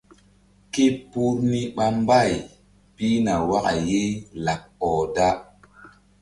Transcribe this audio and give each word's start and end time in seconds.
Ke 0.73 0.85
por 1.11 1.33
ni 1.49 1.61
ɓa 1.75 1.85
mbay 2.01 2.31
pihna 2.95 3.33
waka 3.49 3.71
ye 3.87 4.01
laɓ 4.45 4.61
ɔh 4.89 4.95
da. 5.15 5.27